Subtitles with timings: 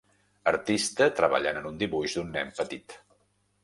[0.51, 3.03] Artista treballant en un dibuix d'un nen petit.